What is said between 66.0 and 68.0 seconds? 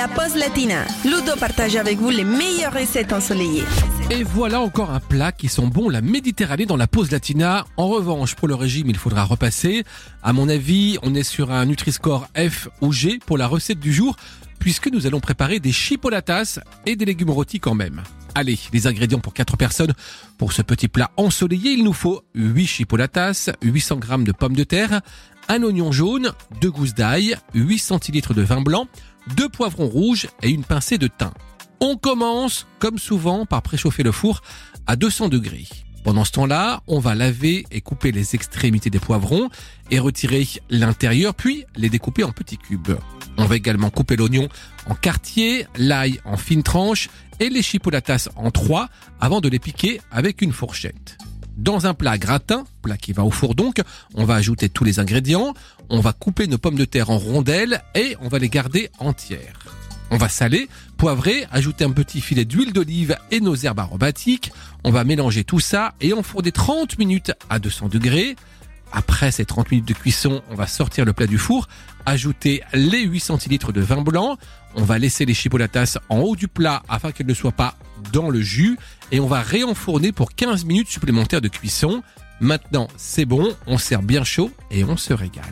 et enfourner 30 minutes à 200